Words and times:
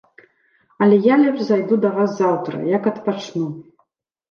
Але 0.85 0.97
я 1.07 1.17
лепш 1.25 1.43
зайду 1.51 1.79
да 1.85 1.93
вас 1.99 2.11
заўтра, 2.23 2.65
як 2.77 2.91
адпачну. 2.95 3.47